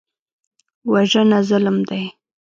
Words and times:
وژنه 0.91 1.39
ظلم 1.49 1.77
دی 1.89 2.03